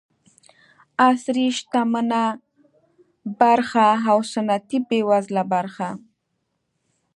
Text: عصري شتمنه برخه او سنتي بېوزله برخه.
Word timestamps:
عصري 1.07 1.47
شتمنه 1.57 2.23
برخه 3.39 3.87
او 4.11 4.19
سنتي 4.33 4.77
بېوزله 4.87 5.43
برخه. 5.53 5.89